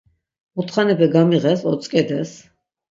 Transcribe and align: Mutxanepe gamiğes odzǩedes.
Mutxanepe 0.55 1.07
gamiğes 1.13 1.61
odzǩedes. 1.71 2.31